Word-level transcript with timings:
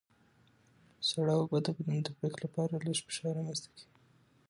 سړه 1.09 1.33
اوبه 1.39 1.57
د 1.65 1.67
بدن 1.77 1.97
د 2.01 2.01
تطبیق 2.07 2.35
لپاره 2.43 2.73
لږ 2.85 2.97
فشار 3.05 3.31
رامنځته 3.37 3.69
کوي. 3.77 3.85